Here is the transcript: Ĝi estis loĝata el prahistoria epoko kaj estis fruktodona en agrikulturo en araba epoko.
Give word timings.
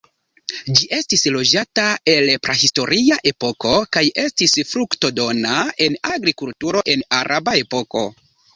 Ĝi 0.77 0.85
estis 0.99 1.25
loĝata 1.35 1.83
el 2.13 2.31
prahistoria 2.47 3.19
epoko 3.33 3.75
kaj 3.99 4.03
estis 4.25 4.57
fruktodona 4.73 5.55
en 5.89 6.01
agrikulturo 6.17 6.85
en 6.97 7.09
araba 7.23 7.59
epoko. 7.65 8.07